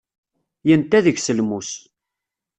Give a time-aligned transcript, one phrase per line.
[0.67, 1.69] Yenta deg-s lmus.